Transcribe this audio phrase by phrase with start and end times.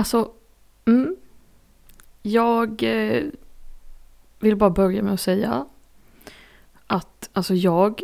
[0.00, 0.32] Alltså,
[0.84, 1.16] mm.
[2.22, 3.24] Jag eh,
[4.38, 5.66] vill bara börja med att säga
[6.86, 8.02] att alltså jag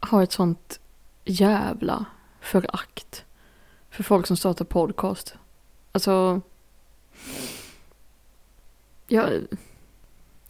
[0.00, 0.80] har ett sånt
[1.24, 2.04] jävla
[2.40, 3.24] förakt
[3.90, 5.34] för folk som startar podcast.
[5.92, 6.40] Alltså,
[9.06, 9.46] jag,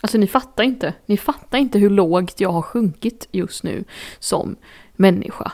[0.00, 0.94] alltså ni fattar inte.
[1.06, 3.84] Ni fattar inte hur lågt jag har sjunkit just nu
[4.18, 4.56] som
[4.96, 5.52] människa.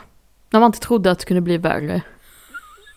[0.49, 2.01] När man inte trodde att det kunde bli värre.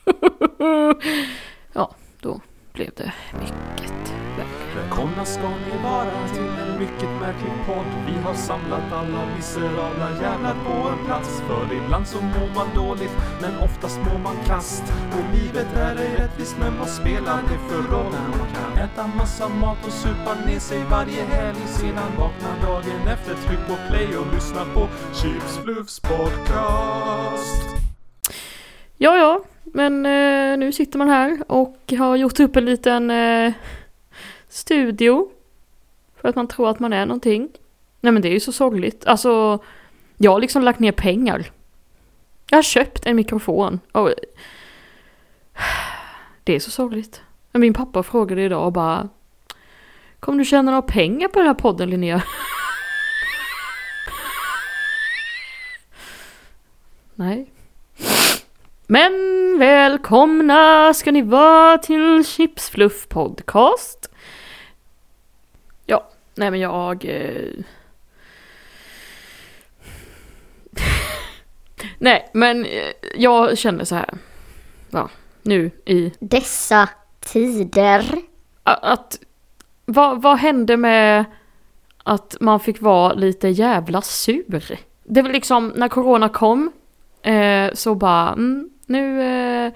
[1.77, 1.91] ja,
[2.21, 2.41] då
[2.73, 4.77] blev det mycket värre.
[4.77, 7.87] Välkomna ska ni vara till en mycket märklig podd.
[8.07, 11.41] Vi har samlat alla miserabla jävlar på en plats.
[11.41, 14.83] För ibland så mår man dåligt, men oftast mår man kast.
[15.17, 18.13] Och livet är ej rättvist, men vad spelar det för roll?
[18.13, 21.61] När man kan äta massa mat och supa ner sig varje helg.
[21.67, 27.65] Sedan vakna dagen efter, tryck på play och lyssna på Chips Fluffs podcast.
[28.99, 29.41] Ja, ja,
[29.77, 33.53] men eh, nu sitter man här och har gjort upp en liten eh,
[34.49, 35.31] studio.
[36.17, 37.49] För att man tror att man är någonting.
[38.01, 39.07] Nej men det är ju så sorgligt.
[39.07, 39.59] Alltså,
[40.17, 41.51] jag har liksom lagt ner pengar.
[42.51, 43.81] Jag har köpt en mikrofon.
[43.93, 44.09] Och,
[46.45, 47.23] det är så sorgligt.
[47.53, 49.09] Min pappa frågade idag och bara
[50.21, 52.23] Kommer du tjäna några pengar på den här podden Linnea?
[57.15, 57.51] Nej.
[58.89, 59.13] Men
[59.59, 64.11] välkomna ska ni vara till Chipsfluff podcast.
[65.87, 67.05] Ja, nej men jag...
[67.05, 67.65] Eh...
[71.99, 74.11] nej, men eh, jag känner så här.
[74.91, 75.09] Ja,
[75.43, 76.13] nu i...
[76.19, 76.89] Dessa
[77.21, 78.05] tider.
[78.63, 79.19] Att...
[79.85, 81.25] Vad, vad hände med
[82.05, 84.79] att man fick vara lite jävla sur?
[85.05, 86.73] Det var liksom när corona kom
[87.23, 88.33] eh, så bara...
[88.33, 89.73] Mm, nu eh,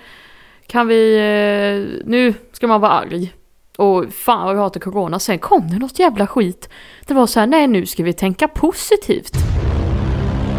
[0.66, 1.16] kan vi...
[1.16, 3.32] Eh, nu ska man vara arg.
[3.78, 5.18] Och fan vad vi hatar corona.
[5.18, 6.68] Sen kom det något jävla skit.
[7.06, 9.36] Det var så här, nej nu ska vi tänka positivt.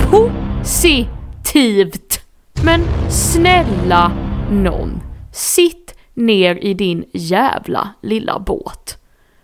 [0.09, 2.21] Positivt!
[2.63, 4.11] Men snälla
[4.51, 4.99] någon.
[5.33, 8.97] Sitt ner i din jävla lilla båt.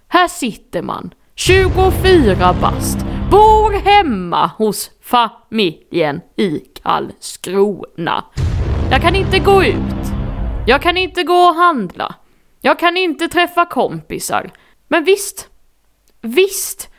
[0.07, 2.97] Här sitter man, 24 bast,
[3.31, 8.23] bor hemma hos familjen i Karlskrona.
[8.91, 9.75] Jag kan inte gå ut.
[10.67, 12.15] Jag kan inte gå och handla.
[12.61, 14.51] Jag kan inte träffa kompisar.
[14.87, 15.49] Men visst,
[16.21, 16.89] visst,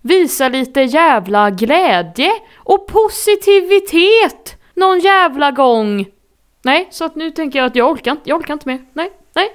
[0.00, 6.06] visa lite jävla glädje och positivitet någon jävla gång.
[6.62, 8.80] Nej, så att nu tänker jag att jag orkar inte, jag orkar inte mer.
[8.92, 9.50] Nej, nej,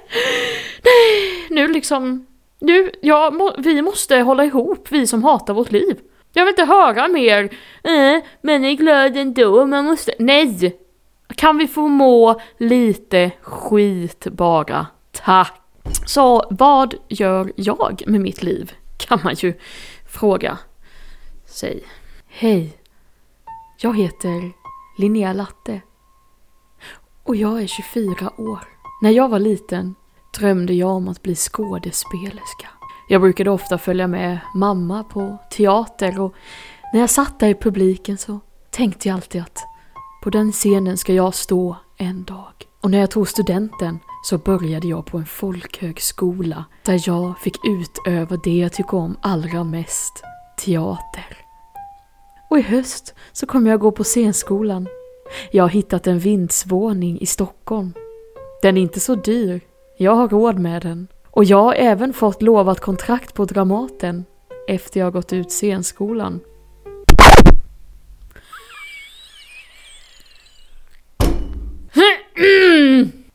[0.82, 2.26] nej, nu liksom,
[2.60, 5.98] nu, ja, må, vi måste hålla ihop, vi som hatar vårt liv.
[6.32, 7.44] Jag vill inte höra mer,
[7.82, 10.80] eh, men är glad ändå, man måste, nej!
[11.28, 14.86] Kan vi få må lite skit bara?
[15.12, 15.60] Tack!
[16.06, 18.72] Så vad gör jag med mitt liv?
[18.96, 19.54] Kan man ju
[20.06, 20.58] fråga
[21.46, 21.84] sig.
[22.28, 22.78] Hej,
[23.80, 24.52] jag heter
[24.98, 25.80] Linnea Latte.
[27.24, 28.58] Och jag är 24 år.
[29.02, 29.94] När jag var liten
[30.38, 32.68] drömde jag om att bli skådespelerska.
[33.08, 36.34] Jag brukade ofta följa med mamma på teater och
[36.92, 38.40] när jag satt där i publiken så
[38.70, 39.58] tänkte jag alltid att
[40.24, 42.52] på den scenen ska jag stå en dag.
[42.80, 48.36] Och när jag tog studenten så började jag på en folkhögskola där jag fick utöva
[48.36, 50.24] det jag tycker om allra mest,
[50.58, 51.36] teater.
[52.50, 54.88] Och i höst så kommer jag gå på scenskolan.
[55.50, 57.92] Jag har hittat en vindsvåning i Stockholm.
[58.62, 59.60] Den är inte så dyr,
[59.98, 61.08] jag har råd med den.
[61.30, 64.24] Och jag har även fått lovat kontrakt på Dramaten
[64.68, 66.40] efter jag gått ut scenskolan.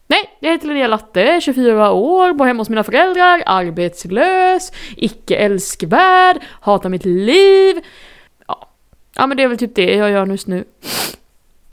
[0.07, 6.41] Nej, jag heter Linnea Latte, 24 år, bor hemma hos mina föräldrar, arbetslös, icke älskvärd,
[6.61, 7.81] hatar mitt liv.
[8.47, 8.69] Ja.
[9.15, 10.63] ja, men det är väl typ det jag gör just nu.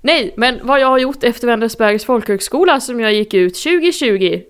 [0.00, 4.42] Nej, men vad jag har gjort efter Vänersbergs folkhögskola som jag gick ut 2020.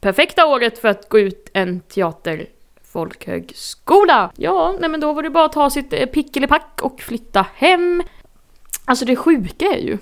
[0.00, 2.46] Perfekta året för att gå ut en teater
[2.92, 4.32] folkhögskola.
[4.36, 8.02] Ja, nej men då var det bara att ta sitt eh, pickelipack och flytta hem.
[8.84, 9.98] Alltså det sjuka är ju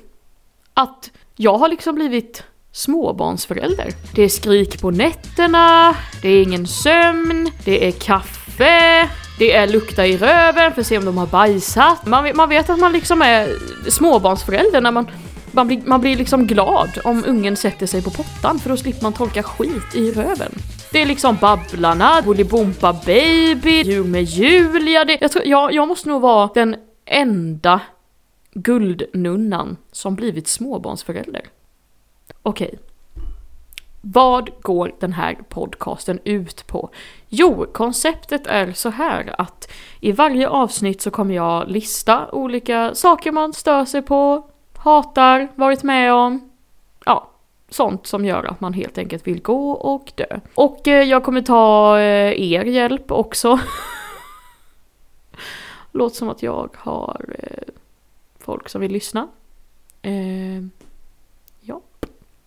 [0.74, 2.44] att jag har liksom blivit
[2.78, 3.92] småbarnsförälder.
[4.14, 9.08] Det är skrik på nätterna, det är ingen sömn, det är kaffe,
[9.38, 12.06] det är lukta i röven för att se om de har bajsat.
[12.06, 13.48] Man vet, man vet att man liksom är
[13.90, 15.10] småbarnsförälder när man,
[15.52, 19.02] man, blir, man blir liksom glad om ungen sätter sig på pottan för då slipper
[19.02, 20.52] man torka skit i röven.
[20.92, 25.04] Det är liksom Babblarna, Bolibompa Baby, Jul med Julia.
[25.04, 27.80] Det, jag, tror, jag, jag måste nog vara den enda
[28.52, 31.42] guldnunnan som blivit småbarnsförälder.
[32.42, 32.78] Okej.
[34.00, 36.90] Vad går den här podcasten ut på?
[37.28, 39.70] Jo, konceptet är så här att
[40.00, 45.82] i varje avsnitt så kommer jag lista olika saker man stör sig på, hatar, varit
[45.82, 46.50] med om,
[47.04, 47.30] ja,
[47.68, 50.40] sånt som gör att man helt enkelt vill gå och dö.
[50.54, 53.60] Och eh, jag kommer ta eh, er hjälp också.
[55.92, 57.74] Låter som att jag har eh,
[58.38, 59.28] folk som vill lyssna.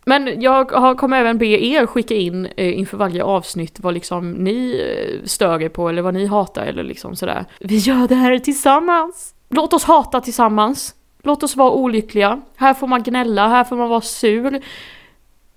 [0.05, 4.81] Men jag kommer även be er skicka in eh, inför varje avsnitt vad liksom ni
[4.81, 7.45] eh, stör er på eller vad ni hatar eller liksom sådär.
[7.59, 9.35] Vi gör det här tillsammans!
[9.49, 10.95] Låt oss hata tillsammans.
[11.23, 12.41] Låt oss vara olyckliga.
[12.55, 14.61] Här får man gnälla, här får man vara sur.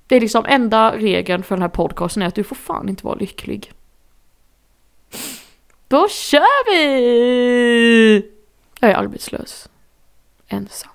[0.06, 3.06] Det är liksom enda regeln för den här podcasten är att du får fan inte
[3.06, 3.72] vara lycklig.
[5.88, 8.30] Då kör vi!
[8.80, 9.68] Jag är arbetslös.
[10.48, 10.93] Ensam.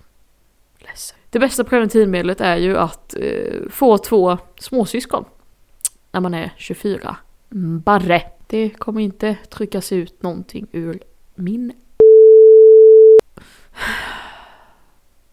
[1.29, 5.25] Det bästa preventivmedlet är ju att eh, få två småsyskon.
[6.11, 7.15] När man är 24.
[7.83, 8.21] Barre.
[8.47, 10.99] Det kommer inte tryckas ut någonting ur
[11.35, 11.73] min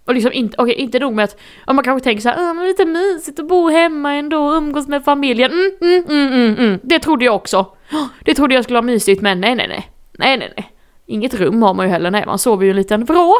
[0.07, 2.67] och liksom inte, okej, inte nog med att om man kanske tänker så här, men
[2.67, 5.53] lite mysigt att bo hemma ändå och umgås med familjen.
[5.53, 6.81] Mm, mm, mm, mm, mm.
[6.83, 7.67] Det trodde jag också.
[8.25, 9.91] Det trodde jag skulle vara mysigt, men nej, nej, nej.
[10.13, 10.73] Nej, nej, nej.
[11.07, 12.27] Inget rum har man ju heller, nej.
[12.27, 13.35] Man sover ju i en liten vrå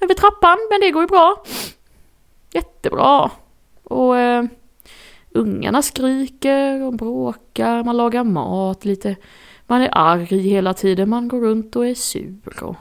[0.00, 1.44] över trappan, men det går ju bra.
[2.52, 3.30] Jättebra.
[3.82, 4.44] Och eh,
[5.30, 9.16] ungarna skriker och bråkar, man lagar mat lite.
[9.66, 12.76] Man är arg hela tiden, man går runt och är sur och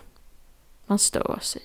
[0.85, 1.61] man stör sig.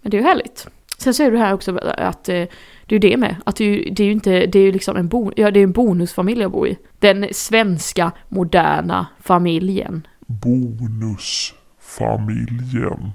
[0.00, 0.68] Men det är ju härligt.
[0.98, 2.44] Sen så är det här också att eh,
[2.86, 4.72] det är det med, att det är ju, det är ju inte, det är ju
[4.72, 6.78] liksom en, bon, ja, det är en bonusfamilj jag bor i.
[6.98, 10.06] Den svenska moderna familjen.
[10.26, 13.12] Bonusfamiljen.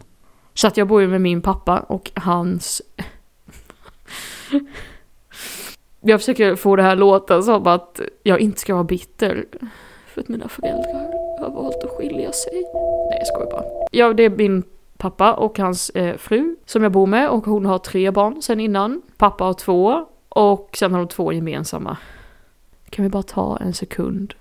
[0.54, 2.82] Så att jag bor ju med min pappa och hans...
[6.02, 9.46] jag försöker få det här låta som att jag inte ska vara bitter.
[10.08, 12.54] För att mina föräldrar har valt att skilja sig.
[13.10, 13.64] Nej jag skojar bara.
[13.92, 14.64] Ja, det är min
[14.98, 18.60] pappa och hans eh, fru som jag bor med och hon har tre barn sen
[18.60, 19.02] innan.
[19.18, 21.98] Pappa har två och sen har de två gemensamma.
[22.90, 24.34] Kan vi bara ta en sekund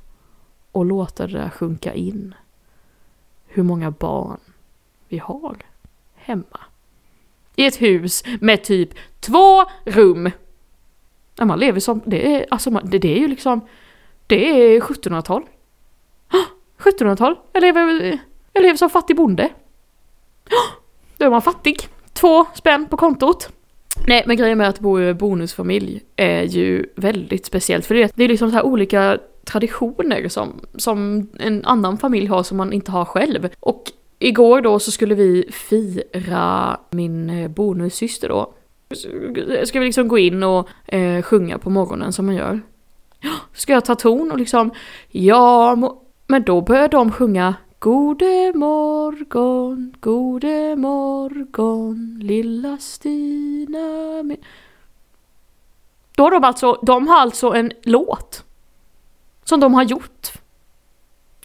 [0.73, 2.35] och låta det där sjunka in?
[3.47, 4.41] Hur många barn
[5.09, 5.57] vi har
[6.15, 6.61] hemma.
[7.61, 8.91] I ett hus med typ
[9.21, 10.31] två rum.
[11.37, 13.61] Ja, man lever som, det är, alltså det, det är ju liksom,
[14.27, 15.43] det är 1700-tal.
[16.79, 17.37] 1700-tal?
[17.53, 18.19] Jag lever,
[18.53, 19.49] jag lever som fattig bonde.
[21.17, 21.89] Då är man fattig.
[22.13, 23.49] Två spänn på kontot.
[24.07, 27.87] Nej, men grejen med att bo i bonusfamilj är ju väldigt speciellt.
[27.87, 32.43] För det, det är liksom så här olika traditioner som, som en annan familj har
[32.43, 33.49] som man inte har själv.
[33.61, 38.53] Och igår då så skulle vi fira min eh, bonussyster då.
[39.65, 42.61] Ska vi liksom gå in och eh, sjunga på morgonen som man gör.
[43.55, 44.71] Ska jag ta ton och liksom,
[45.09, 45.77] ja,
[46.27, 54.37] men då börjar de sjunga Gode morgon, gode morgon, lilla Stina min...
[56.17, 58.45] Då har de alltså, de har alltså en låt.
[59.45, 60.33] Som de har gjort.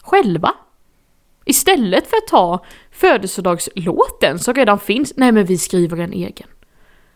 [0.02, 0.54] Själva.
[1.46, 5.14] Istället för att ta födelsedagslåten som redan finns.
[5.16, 6.48] Nej men vi skriver en egen.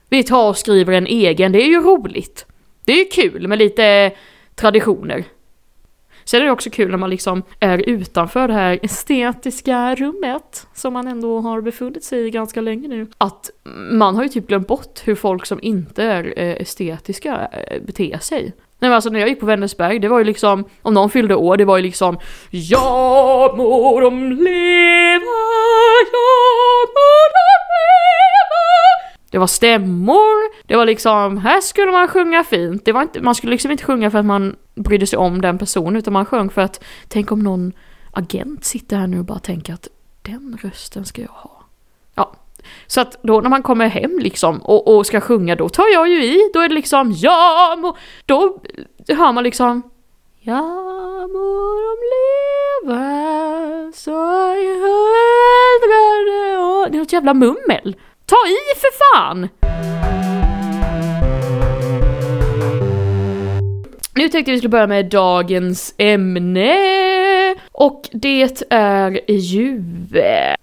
[0.09, 2.45] Vi tar och skriver en egen, det är ju roligt.
[2.85, 4.11] Det är ju kul med lite
[4.55, 5.25] traditioner.
[6.23, 10.93] Sen är det också kul när man liksom är utanför det här estetiska rummet som
[10.93, 13.07] man ändå har befunnit sig i ganska länge nu.
[13.17, 13.49] Att
[13.91, 18.17] man har ju typ glömt bort hur folk som inte är eh, estetiska eh, beter
[18.17, 18.53] sig.
[18.79, 21.35] Nej men alltså när jag gick på Vänersberg, det var ju liksom, om någon fyllde
[21.35, 22.17] år, det var ju liksom
[22.49, 25.39] Ja må de leva,
[26.11, 26.29] ja
[26.95, 27.45] må de
[27.75, 28.19] leva
[29.31, 32.85] det var stämmor, det var liksom, här skulle man sjunga fint.
[32.85, 35.57] Det var inte, man skulle liksom inte sjunga för att man brydde sig om den
[35.57, 37.73] personen, utan man sjöng för att, tänk om någon
[38.11, 39.87] agent sitter här nu och bara tänker att
[40.21, 41.58] den rösten ska jag ha.
[42.87, 46.09] Så att då när man kommer hem liksom och, och ska sjunga, då tar jag
[46.09, 48.61] ju i, då är det liksom ja, må, då
[49.07, 49.83] hör man liksom
[50.41, 50.61] Ja
[51.27, 54.11] må de leva så
[54.53, 56.89] i hundrade år.
[56.89, 57.95] Det är något jävla mummel.
[58.25, 59.49] Ta i för fan!
[64.15, 66.75] Nu tänkte vi skulle börja med dagens ämne.
[67.71, 69.83] Och det är ju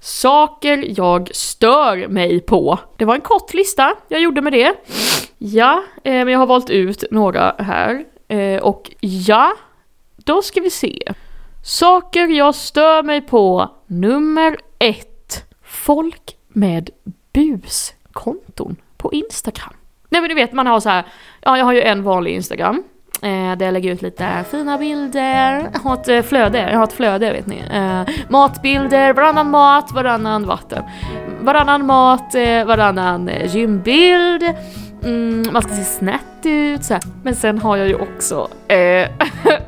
[0.00, 2.78] saker jag stör mig på.
[2.96, 4.74] Det var en kort lista jag gjorde med det.
[5.38, 8.04] Ja, eh, men jag har valt ut några här.
[8.28, 9.52] Eh, och ja,
[10.16, 11.12] då ska vi se.
[11.64, 13.70] Saker jag stör mig på.
[13.86, 15.44] Nummer ett.
[15.62, 16.90] Folk med
[17.32, 19.74] buskonton på Instagram.
[20.08, 21.06] Nej men du vet man har så här,
[21.40, 22.82] ja jag har ju en vanlig Instagram
[23.22, 25.70] Eh, där jag lägger ut lite fina bilder.
[25.72, 27.62] Jag har ett eh, flöde, jag har ett flöde vet ni.
[27.72, 30.82] Eh, matbilder, varannan mat, varannan vatten.
[31.40, 34.42] Varannan mat, eh, varannan gymbild.
[35.04, 37.02] Mm, man ska se snett ut så här.
[37.22, 38.76] Men sen har jag ju också eh,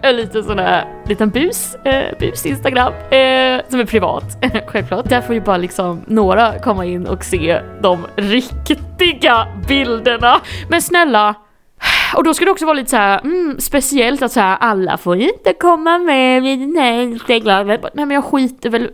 [0.02, 4.25] en liten sån här liten bus, eh, bus Instagram eh, som är privat
[4.67, 5.09] självklart.
[5.09, 10.40] Där får ju bara liksom några komma in och se de riktiga bilderna.
[10.69, 11.35] Men snälla
[12.17, 14.99] och då ska det också vara lite så här, mm, speciellt att så här, alla
[14.99, 17.81] får inte komma med vid den här Instagramen.
[17.95, 18.91] Nej men jag skiter väl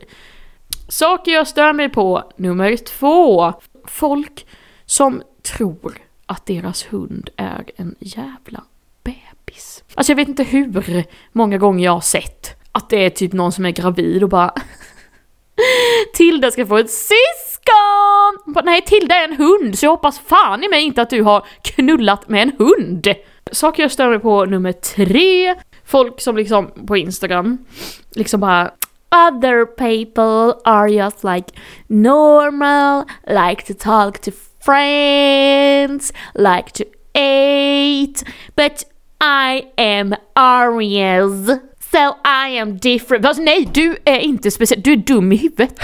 [0.88, 3.52] Saker jag stör mig på, nummer två.
[3.86, 4.46] Folk
[4.86, 8.64] som tror att deras hund är en jävla
[9.04, 9.84] bebis.
[9.94, 13.52] Alltså jag vet inte hur många gånger jag har sett att det är typ någon
[13.52, 14.54] som är gravid och bara
[16.14, 17.43] Tilda ska få ett syskon!
[18.64, 21.46] Nej, Tilda är en hund, så jag hoppas fan i mig inte att du har
[21.62, 23.14] knullat med en hund.
[23.52, 25.54] Saker jag stör mig på nummer tre.
[25.86, 27.58] Folk som liksom på Instagram
[28.14, 28.70] liksom bara
[29.14, 31.52] Other people are just like
[31.86, 34.30] normal, like to talk to
[34.60, 36.84] friends, like to
[37.14, 38.24] eat,
[38.56, 38.84] but
[39.20, 41.50] I am Aries.
[41.92, 43.24] So I am different.
[43.24, 44.82] Alltså, nej, du är inte speciell.
[44.82, 45.78] Du är dum i huvudet.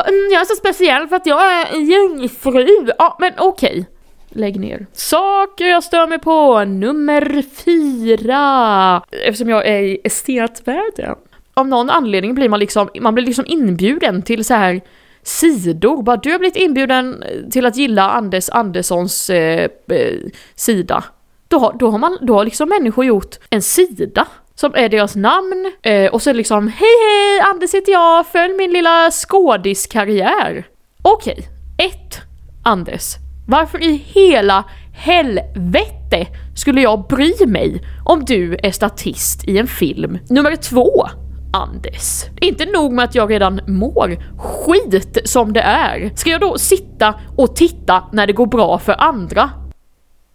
[0.00, 2.90] Mm, jag är så speciell för att jag är en jungfru.
[2.98, 3.70] Ja, men okej.
[3.70, 3.84] Okay.
[4.30, 4.86] Lägg ner.
[4.92, 6.64] Saker jag stör mig på.
[6.64, 9.02] Nummer fyra.
[9.10, 11.14] Eftersom jag är i estetvärlden.
[11.54, 14.80] Av någon anledning blir man liksom, man blir liksom inbjuden till så här
[15.22, 16.02] sidor.
[16.02, 20.14] Bara du har blivit inbjuden till att gilla Anders Anderssons eh, eh,
[20.54, 21.04] sida.
[21.48, 24.26] Då har, då, har man, då har liksom människor gjort en sida
[24.58, 28.70] som är deras namn eh, och så liksom hej hej Anders heter jag, följ min
[28.70, 30.66] lilla skådiskarriär.
[31.02, 31.86] Okej, okay.
[31.86, 32.20] ett
[32.64, 33.14] Anders.
[33.48, 40.18] Varför i hela helvete skulle jag bry mig om du är statist i en film?
[40.28, 41.06] Nummer två.
[41.52, 42.24] Anders.
[42.40, 46.10] Inte nog med att jag redan mår skit som det är.
[46.16, 49.50] Ska jag då sitta och titta när det går bra för andra?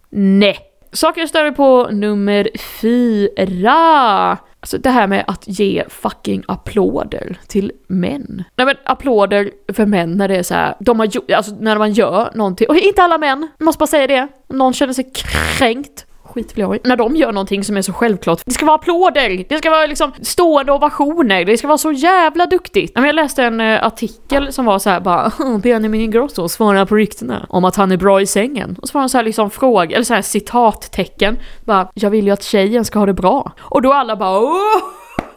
[0.09, 0.72] Nej.
[0.93, 2.49] Saker jag stör mig på nummer
[2.81, 4.37] fyra.
[4.59, 8.43] Alltså det här med att ge fucking applåder till män.
[8.55, 11.77] Nej men applåder för män när det är så här, de har gjort, alltså när
[11.77, 14.27] man gör någonting, och inte alla män, måste bara säga det.
[14.47, 15.11] Någon känner sig
[15.57, 18.41] kränkt skit vill jag När de gör någonting som är så självklart.
[18.45, 22.45] Det ska vara applåder, det ska vara liksom stående ovationer, det ska vara så jävla
[22.45, 22.91] duktigt.
[22.95, 25.31] Jag läste en eh, artikel som var så här bara
[25.63, 28.77] Benjamin Ingrosso svarar på ryktena om att han är bra i sängen.
[28.81, 31.37] Och så var han så här liksom fråga, eller så här citattecken.
[31.65, 33.51] Bara, jag vill ju att tjejen ska ha det bra.
[33.59, 34.77] Och då alla bara oh,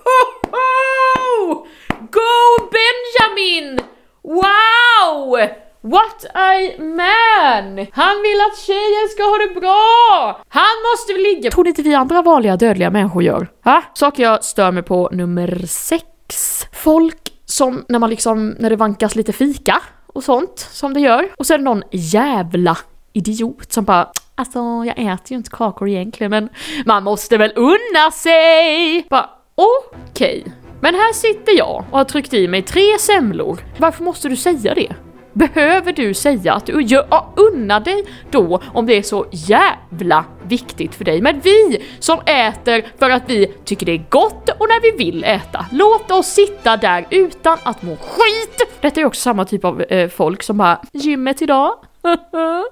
[0.04, 1.66] oh, oh,
[2.10, 3.80] Go Benjamin!
[4.22, 5.65] Wow!
[5.86, 7.86] What I man!
[7.92, 10.40] Han vill att tjejen ska ha det bra!
[10.48, 11.50] Han måste väl ligga...
[11.50, 13.48] Tror ni inte vi andra vanliga dödliga människor gör?
[13.64, 13.82] Ha?
[13.94, 16.66] Saker jag stör mig på nummer sex.
[16.72, 21.28] Folk som när man liksom, när det vankas lite fika och sånt som det gör.
[21.38, 22.76] Och sen någon jävla
[23.12, 26.48] idiot som bara Alltså jag äter ju inte kakor egentligen men
[26.86, 29.06] man måste väl unna sig!
[29.10, 30.40] Bara okej.
[30.40, 30.52] Okay.
[30.80, 33.60] Men här sitter jag och har tryckt i mig tre semlor.
[33.78, 34.94] Varför måste du säga det?
[35.36, 40.94] Behöver du säga att du gör, unna dig då om det är så jävla viktigt
[40.94, 41.20] för dig.
[41.20, 45.24] Men vi som äter för att vi tycker det är gott och när vi vill
[45.24, 48.80] äta, låt oss sitta där utan att må skit!
[48.80, 51.74] Detta är också samma typ av eh, folk som bara “gymmet idag?”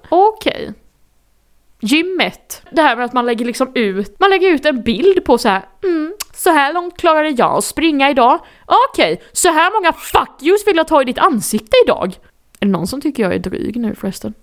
[0.08, 0.52] Okej.
[0.52, 0.72] Okay.
[1.80, 5.38] Gymmet, det här med att man lägger liksom ut, man lägger ut en bild på
[5.38, 8.40] så här, mm, så här långt klarade jag att springa idag.
[8.66, 12.16] Okej, okay, så här många fuck yous vill jag ta i ditt ansikte idag.
[12.64, 14.34] Är det någon som tycker jag är dryg nu förresten?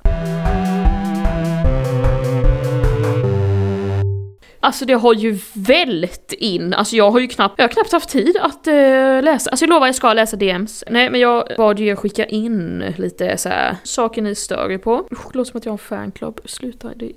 [4.60, 8.10] Alltså det har ju vällt in, alltså jag har ju knappt, jag har knappt haft
[8.10, 9.50] tid att uh, läsa.
[9.50, 10.84] Alltså jag lovar jag ska läsa DMs.
[10.90, 15.08] Nej men jag bad ju skicka in lite så här, saker ni stör er på.
[15.12, 16.42] Usch, det låter som att jag har en fanclub.
[16.46, 17.12] Sluta, det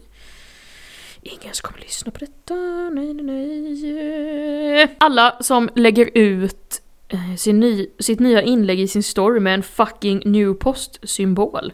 [1.23, 2.55] Ingen som kommer lyssna på detta,
[2.93, 4.97] nej nej nej.
[4.99, 9.63] Alla som lägger ut Eh, sin ny, sitt nya inlägg i sin story med en
[9.63, 11.73] fucking new post-symbol.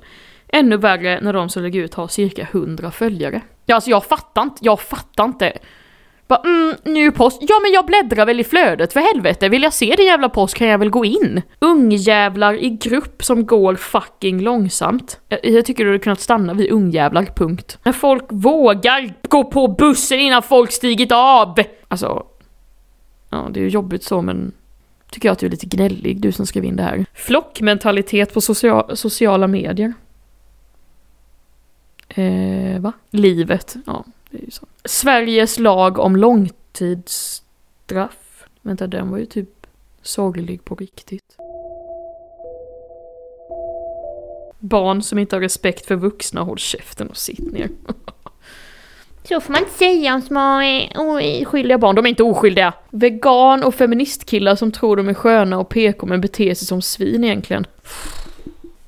[0.49, 3.41] Ännu värre när de som lägger ut har cirka 100 följare.
[3.67, 5.59] Ja, alltså jag fattar inte, jag fattar inte.
[6.29, 7.39] Bara, mm, new post.
[7.41, 9.49] Ja men jag bläddrar väl i flödet för helvete.
[9.49, 11.43] Vill jag se din jävla post kan jag väl gå in.
[11.59, 15.21] Ungjävlar i grupp som går fucking långsamt.
[15.29, 17.79] Jag, jag tycker du hade kunnat stanna vid ungjävlar, punkt.
[17.85, 21.59] När folk vågar gå på bussen innan folk stigit av.
[21.89, 22.27] Alltså,
[23.31, 24.53] ja det är ju jobbigt så men
[25.11, 27.07] tycker jag att du är lite gnällig, du som skrev in det här.
[27.15, 29.93] Flockmentalitet på social, sociala medier.
[32.09, 32.93] Eh, va?
[33.11, 33.77] Livet.
[33.87, 34.67] Ja, det är ju så.
[34.85, 38.45] Sveriges lag om långtidsstraff.
[38.63, 39.67] Vänta, den var ju typ
[40.03, 41.37] sorglig på riktigt.
[44.59, 47.69] Barn som inte har respekt för vuxna, håll käften och sitt ner.
[49.25, 52.73] Så får man inte säga om små eh, Oskyldiga barn, de är inte oskyldiga.
[52.91, 57.25] Vegan och feministkillar som tror de är sköna och PK men beter sig som svin
[57.25, 57.67] egentligen.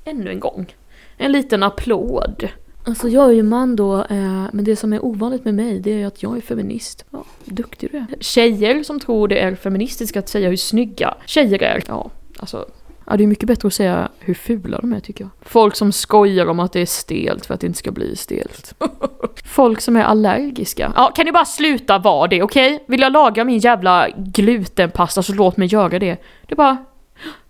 [0.05, 0.75] Ännu en gång.
[1.17, 2.49] En liten applåd.
[2.85, 6.01] Alltså jag är ju man då, eh, men det som är ovanligt med mig det
[6.01, 7.05] är att jag är feminist.
[7.09, 8.05] Ja, duktig du är.
[8.19, 11.83] Tjejer som tror det är feministiskt att säga hur snygga tjejer är.
[11.87, 12.09] Ja,
[12.39, 12.65] alltså
[13.13, 15.31] Ja, det är mycket bättre att säga hur fula de är tycker jag.
[15.41, 18.73] Folk som skojar om att det är stelt för att det inte ska bli stelt.
[19.45, 20.93] Folk som är allergiska.
[20.95, 22.75] Ja, kan ni bara sluta vara det, okej?
[22.75, 22.85] Okay?
[22.87, 26.15] Vill jag laga min jävla glutenpasta så låt mig göra det.
[26.41, 26.77] Det är bara,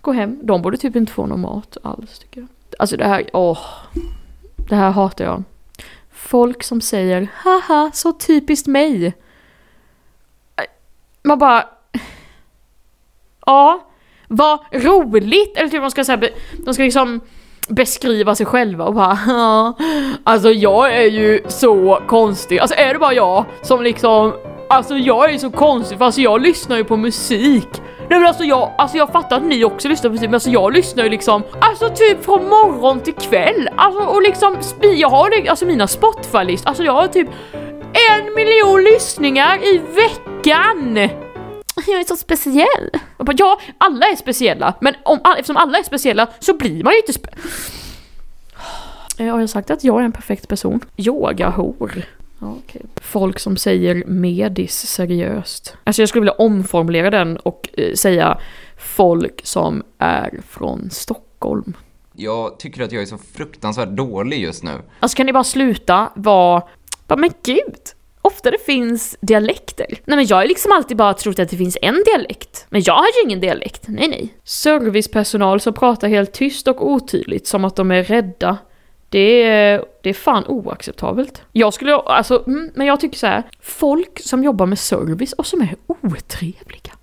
[0.01, 0.39] gå hem.
[0.43, 2.49] De borde typ inte få någon mat alls tycker jag.
[2.79, 3.59] Alltså det här, åh.
[4.69, 5.43] Det här hatar jag.
[6.11, 9.13] Folk som säger haha, så typiskt mig.
[11.23, 11.65] Man bara...
[13.45, 13.87] Ja,
[14.35, 15.57] vad roligt!
[15.57, 16.29] Eller typ de ska säga,
[16.65, 17.21] de ska liksom
[17.67, 19.73] beskriva sig själva och bara ja,
[20.23, 22.59] alltså jag är ju så konstig.
[22.59, 24.33] Alltså är det bara jag som liksom,
[24.69, 27.67] alltså jag är ju så konstig för alltså jag lyssnar ju på musik.
[28.09, 30.49] Nej men alltså jag, alltså jag fattar att ni också lyssnar på musik men alltså
[30.49, 33.69] jag lyssnar ju liksom, alltså typ från morgon till kväll.
[33.75, 37.27] Alltså och liksom, jag har alltså mina Spotify-list, alltså jag har typ
[38.11, 41.09] en miljon lyssningar i veckan!
[41.87, 42.89] jag är så speciell.
[43.17, 46.93] Jag bara, ja, alla är speciella, men om, eftersom alla är speciella så blir man
[46.93, 47.29] ju inte spe...
[49.17, 50.79] Jag har sagt att jag är en perfekt person?
[50.97, 52.05] Yoga-hor.
[52.39, 52.81] Okay.
[53.01, 55.75] Folk som säger medis seriöst.
[55.83, 58.37] Alltså jag skulle vilja omformulera den och eh, säga
[58.77, 61.73] folk som är från Stockholm.
[62.13, 64.81] Jag tycker att jag är så fruktansvärt dålig just nu.
[64.99, 66.63] Alltså kan ni bara sluta vara...
[67.07, 67.92] Men gud!
[68.43, 69.85] Ofta det finns dialekter.
[70.05, 72.65] Nej men jag har liksom alltid bara trott att det finns en dialekt.
[72.69, 74.33] Men jag har ju ingen dialekt, nej nej.
[74.43, 78.57] Servicepersonal som pratar helt tyst och otydligt som att de är rädda.
[79.09, 81.41] Det är, det är fan oacceptabelt.
[81.51, 83.43] Jag skulle, alltså, mm, men jag tycker så här.
[83.61, 86.93] folk som jobbar med service och som är otrevliga.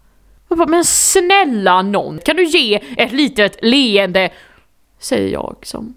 [0.48, 4.30] Bara, men snälla någon, kan du ge ett litet leende?
[4.98, 5.94] Säger jag som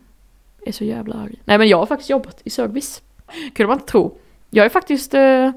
[0.66, 1.36] är så jävla arg.
[1.46, 3.02] Nej men jag har faktiskt jobbat i service.
[3.54, 4.18] Kunde man inte tro.
[4.56, 5.52] Jag är faktiskt eh,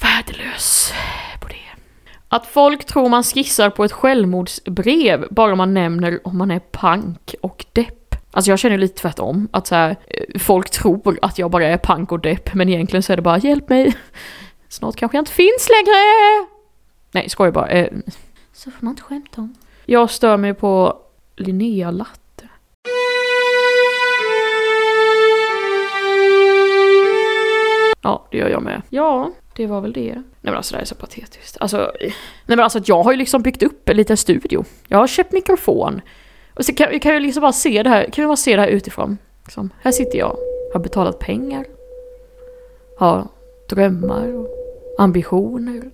[0.00, 0.92] värdelös
[1.40, 1.80] på det.
[2.28, 7.34] Att folk tror man skissar på ett självmordsbrev bara man nämner om man är pank
[7.42, 8.14] och depp.
[8.30, 9.48] Alltså jag känner lite tvärtom.
[9.50, 13.02] Att så här, eh, folk tror att jag bara är pank och depp men egentligen
[13.02, 13.96] så är det bara hjälp mig.
[14.68, 15.96] Snart kanske jag inte finns längre.
[17.12, 17.68] Nej, skojar bara.
[17.68, 17.92] Eh,
[18.52, 19.54] så får man inte skämta om.
[19.86, 20.98] Jag stör mig på
[21.36, 22.20] Linnea Latt
[28.06, 28.82] Ja, det gör jag med.
[28.90, 30.14] Ja, det var väl det.
[30.14, 31.56] Nej men alltså det här är så patetiskt.
[31.60, 32.12] Alltså, nej
[32.46, 34.64] men alltså jag har ju liksom byggt upp en liten studio.
[34.88, 36.00] Jag har köpt mikrofon.
[36.54, 38.62] Och så kan, kan jag liksom bara se det här, kan vi bara se det
[38.62, 39.18] här utifrån.
[39.44, 40.36] Liksom, här sitter jag,
[40.72, 41.64] har betalat pengar.
[42.98, 43.28] Har
[43.68, 44.48] drömmar och
[44.98, 45.90] ambitioner.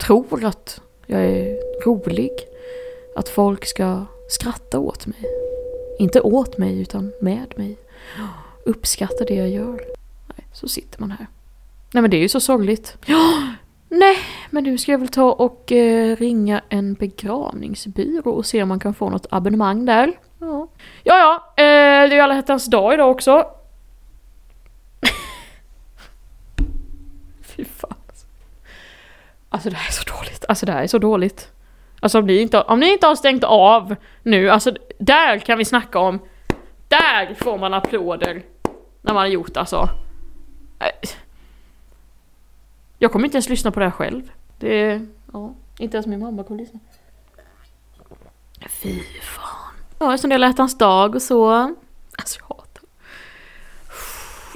[0.00, 2.32] Tror att jag är rolig.
[3.16, 5.24] Att folk ska skratta åt mig.
[5.98, 7.76] Inte åt mig utan med mig.
[8.64, 10.01] Uppskatta det jag gör.
[10.52, 11.26] Så sitter man här.
[11.92, 12.96] Nej men det är ju så sorgligt.
[13.06, 13.48] Ja,
[13.88, 14.18] nej,
[14.50, 18.80] men nu ska jag väl ta och eh, ringa en begravningsbyrå och se om man
[18.80, 20.12] kan få något abonnemang där.
[20.38, 20.68] Ja,
[21.02, 23.44] ja, ja eh, det är ju alla hjärtans dag idag också.
[27.42, 27.94] Fy fan.
[29.52, 30.44] Alltså det här är så dåligt.
[30.48, 31.52] Alltså det här är så dåligt.
[32.00, 35.64] Alltså om ni inte, om ni inte har stängt av nu, alltså där kan vi
[35.64, 36.18] snacka om.
[36.88, 38.42] Där får man applåder.
[39.02, 39.88] När man har gjort alltså.
[42.98, 44.30] Jag kommer inte ens lyssna på det här själv.
[44.58, 45.00] Det
[45.32, 46.80] ja, inte ens min mamma kommer lyssna.
[48.68, 49.74] Fy fan.
[49.98, 51.52] Ja, som det lät hans dag och så.
[52.16, 52.82] Alltså jag hatar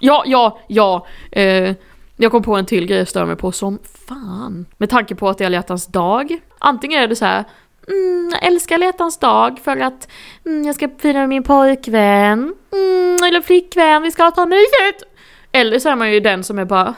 [0.01, 1.07] Ja, ja, ja.
[1.33, 1.75] Eh,
[2.17, 4.67] jag kom på en till grej jag stör mig på som fan.
[4.77, 6.41] Med tanke på att det är alla dag.
[6.59, 7.45] Antingen är det så här.
[7.89, 10.09] Mm, jag älskar alla dag för att
[10.47, 12.55] mm, jag ska fira med min pojkvän.
[12.73, 15.16] Mm, eller flickvän, vi ska ta mysigt.
[15.57, 16.95] Eller så är man ju den som är bara,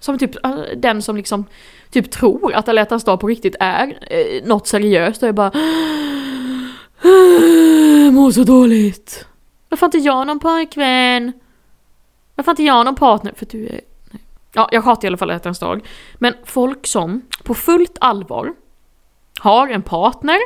[0.00, 1.44] som typ, äh, den som liksom
[1.90, 5.46] typ tror att alla hjärtans dag på riktigt är eh, något seriöst och är bara
[5.46, 5.60] äh,
[8.12, 9.26] Mår så dåligt.
[9.68, 11.32] Varför inte jag någon pojkvän?
[12.34, 13.32] Varför inte jag någon partner?
[13.36, 13.80] För du är...
[14.10, 14.22] Nej.
[14.52, 15.86] Ja, jag hatar i alla fall hjärtans dag.
[16.14, 18.54] Men folk som på fullt allvar
[19.40, 20.38] har en partner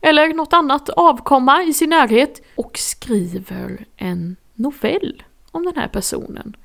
[0.00, 6.56] eller något annat avkomma i sin närhet och skriver en novell om den här personen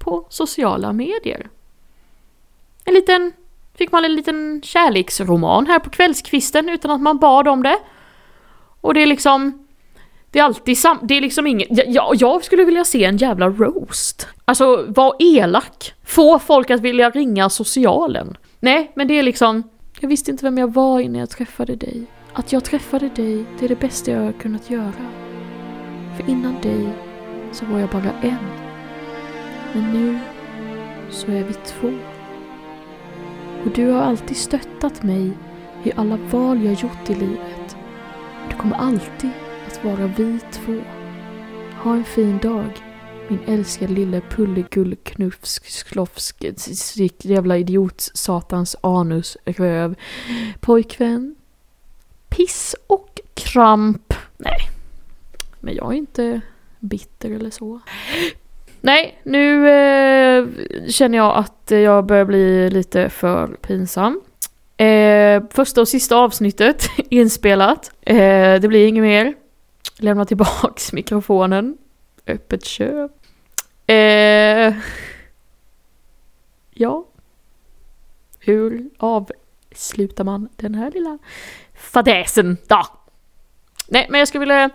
[0.00, 1.48] på sociala medier.
[2.84, 3.32] En liten,
[3.74, 7.78] fick man en liten kärleksroman här på kvällskvisten utan att man bad om det.
[8.80, 9.66] Och det är liksom,
[10.30, 13.48] det är alltid sam, det är liksom inget, jag, jag skulle vilja se en jävla
[13.48, 14.26] roast.
[14.44, 15.94] Alltså, var elak.
[16.04, 18.36] Få folk att vilja ringa socialen.
[18.60, 19.62] Nej, men det är liksom,
[20.00, 22.04] jag visste inte vem jag var innan jag träffade dig.
[22.32, 25.06] Att jag träffade dig, det är det bästa jag har kunnat göra.
[26.16, 26.88] För innan dig
[27.52, 28.59] så var jag bara en.
[29.72, 30.18] Men nu
[31.10, 31.98] så är vi två.
[33.64, 35.32] Och du har alltid stöttat mig
[35.84, 37.76] i alla val jag gjort i livet.
[38.50, 39.30] Du kommer alltid
[39.66, 40.80] att vara vi två.
[41.82, 42.82] Ha en fin dag,
[43.28, 46.44] min älskade lille pullegullknuffsklofsk
[47.18, 49.94] jävla idiot satans anus röv
[50.60, 51.36] pojkvän.
[52.28, 54.14] Piss och kramp.
[54.36, 54.58] Nej,
[55.60, 56.40] men jag är inte
[56.80, 57.80] bitter eller så.
[58.80, 60.46] Nej, nu eh,
[60.88, 64.20] känner jag att jag börjar bli lite för pinsam.
[64.76, 67.92] Eh, första och sista avsnittet inspelat.
[68.00, 69.34] Eh, det blir inget mer.
[69.98, 71.76] Lämna tillbaks mikrofonen.
[72.26, 73.12] Öppet köp.
[73.86, 73.94] Eh,
[76.74, 77.06] ja.
[78.38, 81.18] Hur avslutar man den här lilla
[81.74, 82.86] fadäsen då?
[83.88, 84.70] Nej, men jag skulle vilja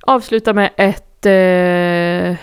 [0.00, 2.36] avsluta med ett eh,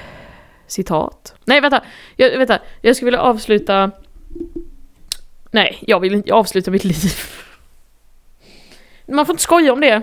[0.67, 1.36] citat.
[1.45, 1.84] Nej, vänta.
[2.15, 2.60] Jag, vänta.
[2.82, 3.91] Jag skulle vilja avsluta...
[5.51, 7.12] Nej, jag vill inte avsluta mitt liv.
[9.08, 10.01] Man får inte skoja om det.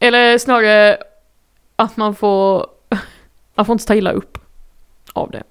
[0.00, 0.98] Eller snarare
[1.76, 2.66] att man får...
[3.54, 4.38] Man får inte ta illa upp
[5.12, 5.42] av det.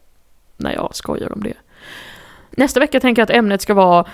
[0.58, 1.54] När jag skojar om det.
[2.52, 4.08] Nästa vecka tänker jag att ämnet ska vara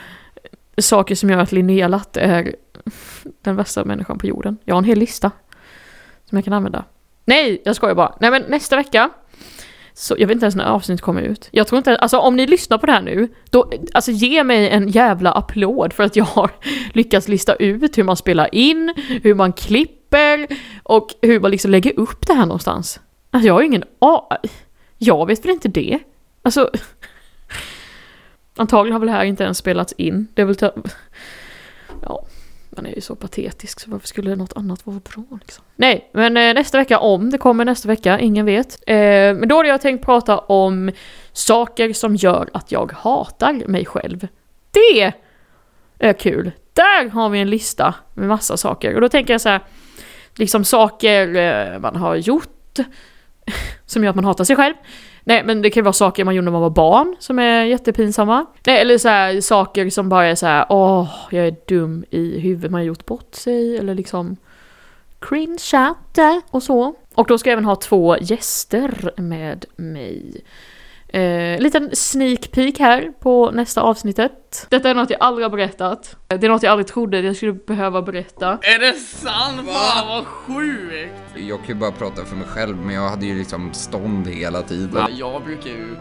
[0.77, 2.55] saker som gör att Linnea Latte är
[3.41, 4.57] den värsta människan på jorden.
[4.65, 5.31] Jag har en hel lista
[6.25, 6.85] som jag kan använda.
[7.27, 8.15] Nej, jag skojar bara.
[8.19, 9.09] Nej men nästa vecka
[9.93, 11.49] så jag vet inte ens när avsnittet kommer ut.
[11.51, 14.69] Jag tror inte, alltså om ni lyssnar på det här nu, då, alltså ge mig
[14.69, 16.51] en jävla applåd för att jag har
[16.93, 20.47] lyckats lista ut hur man spelar in, hur man klipper
[20.83, 22.99] och hur man liksom lägger upp det här någonstans.
[23.31, 24.37] Alltså jag har ingen a
[24.97, 25.99] Jag vet väl inte det?
[26.41, 26.71] Alltså...
[28.55, 30.27] Antagligen har väl det här inte ens spelats in.
[30.33, 30.55] Det är väl...
[32.01, 32.25] Ja,
[32.77, 35.63] man är ju så patetisk så varför skulle något annat vara bra liksom?
[35.75, 38.79] Nej, men eh, nästa vecka, om det kommer nästa vecka, ingen vet.
[38.87, 40.91] Eh, men då hade jag tänkt prata om
[41.31, 44.27] saker som gör att jag hatar mig själv.
[44.71, 45.13] Det
[45.99, 46.51] är kul.
[46.73, 48.95] Där har vi en lista med massa saker.
[48.95, 49.61] Och då tänker jag så här,
[50.35, 52.79] liksom saker eh, man har gjort
[53.85, 54.75] som gör att man hatar sig själv.
[55.27, 58.45] Nej men det kan vara saker man gjorde när man var barn som är jättepinsamma.
[58.65, 62.39] Nej eller så här, saker som bara är så här: åh jag är dum i
[62.39, 64.37] huvudet, man har gjort bort sig eller liksom
[65.19, 65.93] cringe
[66.49, 66.95] och så.
[67.15, 70.41] Och då ska jag även ha två gäster med mig.
[71.09, 74.67] Eh, liten sneak peek här på nästa avsnittet.
[74.69, 76.17] Detta är något jag aldrig har berättat.
[76.27, 78.59] Det är något jag aldrig trodde jag skulle behöva berätta.
[78.61, 79.69] Är det sant?
[79.69, 81.13] Fan vad sjukt!
[81.35, 84.61] Jag kan ju bara prata för mig själv, men jag hade ju liksom stånd hela
[84.61, 85.07] tiden.
[85.11, 85.95] Jag brukar ju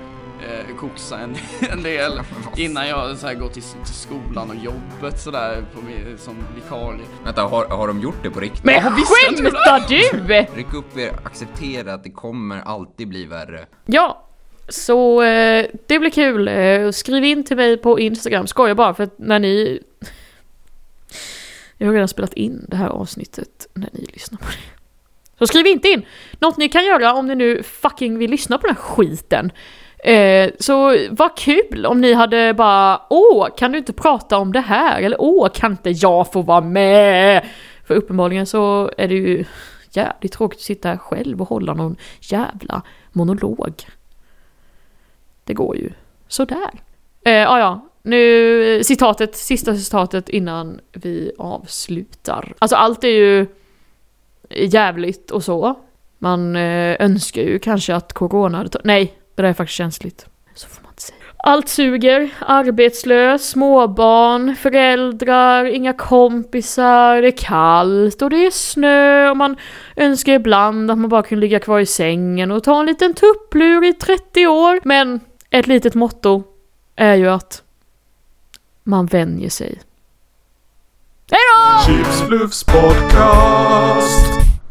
[0.48, 1.36] eh, koxa en,
[1.70, 2.20] en del
[2.56, 7.06] innan jag så här, går till, till skolan och jobbet sådär på min, som vikarie.
[7.24, 8.64] Vänta, har, har de gjort det på riktigt?
[8.64, 10.46] Men skämtar du?
[10.56, 13.66] Ryck upp er, acceptera att det kommer alltid bli värre.
[13.86, 14.22] Ja,
[14.68, 16.48] så eh, det blir kul.
[16.48, 19.80] Eh, skriv in till mig på Instagram, skoja bara för att när ni...
[21.78, 24.76] Jag har redan spelat in det här avsnittet när ni lyssnar på det.
[25.38, 26.02] Så skriv inte in!
[26.40, 29.52] Något ni kan göra om ni nu fucking vill lyssna på den här skiten.
[29.98, 34.60] Eh, så vad kul om ni hade bara Åh, kan du inte prata om det
[34.60, 35.02] här?
[35.02, 37.44] Eller åh, kan inte jag få vara med?
[37.84, 39.44] För uppenbarligen så är det ju
[39.90, 43.72] jävligt tråkigt att sitta här själv och hålla någon jävla monolog.
[45.46, 45.90] Det går ju
[46.28, 46.70] sådär.
[47.24, 52.54] Eh, ah, ja, nu eh, citatet, sista citatet innan vi avslutar.
[52.58, 53.46] Alltså allt är ju
[54.50, 55.74] jävligt och så.
[56.18, 60.26] Man eh, önskar ju kanske att corona hade Nej, det där är faktiskt känsligt.
[60.54, 61.16] Så får man inte säga.
[61.38, 69.36] Allt suger, arbetslös, småbarn, föräldrar, inga kompisar, det är kallt och det är snö och
[69.36, 69.56] man
[69.96, 73.84] önskar ibland att man bara kunde ligga kvar i sängen och ta en liten tupplur
[73.84, 74.80] i 30 år.
[74.84, 76.42] Men ett litet motto
[76.96, 77.62] är ju att
[78.84, 79.80] man vänjer sig.
[81.30, 81.86] Hejdå!
[81.86, 84.45] Chips Bluffs podcast.